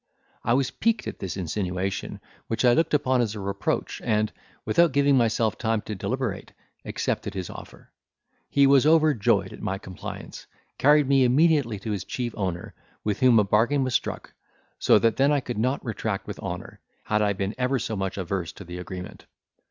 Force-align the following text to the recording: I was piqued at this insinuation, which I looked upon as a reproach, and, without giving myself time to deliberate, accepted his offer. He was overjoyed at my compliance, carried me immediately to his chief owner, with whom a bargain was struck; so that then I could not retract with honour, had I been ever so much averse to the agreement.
I 0.43 0.55
was 0.55 0.71
piqued 0.71 1.05
at 1.07 1.19
this 1.19 1.37
insinuation, 1.37 2.21
which 2.47 2.65
I 2.65 2.73
looked 2.73 2.95
upon 2.95 3.21
as 3.21 3.35
a 3.35 3.39
reproach, 3.39 4.01
and, 4.03 4.31
without 4.65 4.93
giving 4.93 5.15
myself 5.15 5.59
time 5.59 5.81
to 5.81 5.93
deliberate, 5.93 6.53
accepted 6.83 7.35
his 7.35 7.51
offer. 7.51 7.91
He 8.49 8.65
was 8.65 8.87
overjoyed 8.87 9.53
at 9.53 9.61
my 9.61 9.77
compliance, 9.77 10.47
carried 10.79 11.07
me 11.07 11.23
immediately 11.23 11.77
to 11.81 11.91
his 11.91 12.03
chief 12.03 12.33
owner, 12.35 12.73
with 13.03 13.19
whom 13.19 13.37
a 13.37 13.43
bargain 13.43 13.83
was 13.83 13.93
struck; 13.93 14.33
so 14.79 14.97
that 14.97 15.17
then 15.17 15.31
I 15.31 15.39
could 15.39 15.59
not 15.59 15.85
retract 15.85 16.25
with 16.25 16.39
honour, 16.39 16.79
had 17.03 17.21
I 17.21 17.33
been 17.33 17.53
ever 17.59 17.77
so 17.77 17.95
much 17.95 18.17
averse 18.17 18.51
to 18.53 18.63
the 18.63 18.79
agreement. 18.79 19.27